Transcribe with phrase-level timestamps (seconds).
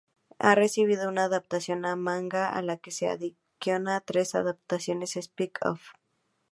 [0.39, 5.89] Ha recibido una adaptación a manga, a la que se adiciona tres adaptaciones spin-off.